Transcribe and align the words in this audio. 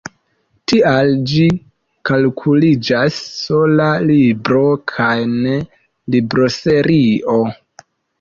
Tial 0.71 1.09
ĝi 1.31 1.43
kalkuliĝas 2.09 3.19
sola 3.33 3.89
libro 4.07 4.63
kaj 4.93 5.11
ne 5.35 5.59
libroserio. 6.17 7.37